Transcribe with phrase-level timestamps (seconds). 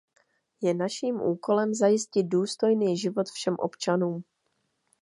[0.61, 4.23] Je naším úkolem zajistit důstojný život všem občanům.